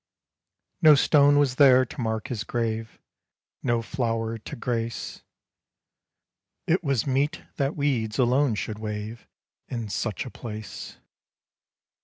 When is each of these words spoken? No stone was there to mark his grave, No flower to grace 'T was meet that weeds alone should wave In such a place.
No 0.81 0.95
stone 0.95 1.37
was 1.37 1.57
there 1.57 1.85
to 1.85 2.01
mark 2.01 2.29
his 2.29 2.43
grave, 2.43 2.97
No 3.61 3.83
flower 3.83 4.39
to 4.39 4.55
grace 4.55 5.21
'T 6.67 6.77
was 6.81 7.05
meet 7.05 7.43
that 7.57 7.75
weeds 7.75 8.17
alone 8.17 8.55
should 8.55 8.79
wave 8.79 9.27
In 9.67 9.89
such 9.89 10.25
a 10.25 10.31
place. 10.31 10.97